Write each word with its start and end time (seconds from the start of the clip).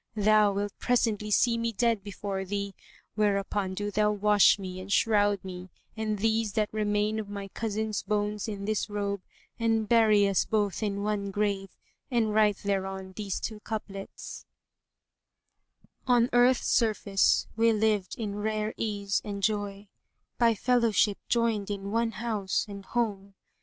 Thou 0.17 0.51
wilt 0.53 0.73
presently 0.79 1.29
see 1.29 1.59
me 1.59 1.71
dead 1.73 2.03
before 2.03 2.43
thee; 2.43 2.73
whereupon 3.13 3.75
do 3.75 3.91
thou 3.91 4.11
wash 4.11 4.57
me 4.57 4.79
and 4.79 4.91
shroud 4.91 5.43
me 5.45 5.69
and 5.95 6.17
these 6.17 6.53
that 6.53 6.73
remain 6.73 7.19
of 7.19 7.29
my 7.29 7.49
cousin's 7.49 8.01
bones 8.01 8.47
in 8.47 8.65
this 8.65 8.89
robe 8.89 9.21
and 9.59 9.87
bury 9.87 10.27
us 10.27 10.43
both 10.43 10.81
in 10.81 11.03
one 11.03 11.29
grave 11.29 11.69
and 12.09 12.33
write 12.33 12.57
thereon 12.63 13.13
these 13.15 13.39
two 13.39 13.59
couplets:— 13.59 14.47
On 16.07 16.31
Earth 16.33 16.63
surface 16.63 17.45
we 17.55 17.71
lived 17.71 18.15
in 18.17 18.37
rare 18.37 18.73
ease 18.77 19.21
and 19.23 19.43
joy 19.43 19.87
* 20.13 20.37
By 20.39 20.55
fellowship 20.55 21.19
joined 21.29 21.69
in 21.69 21.91
one 21.91 22.13
house 22.13 22.65
and 22.67 22.85
home. 22.85 23.35